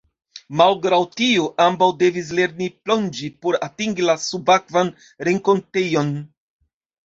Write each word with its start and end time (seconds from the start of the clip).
Malgraŭ 0.61 0.99
tio, 1.19 1.43
ambaŭ 1.65 1.89
devis 1.99 2.33
lerni 2.41 2.71
plonĝi 2.87 3.31
por 3.45 3.61
atingi 3.69 4.09
la 4.11 4.19
subakvan 4.27 4.93
renkontejon. 5.31 6.15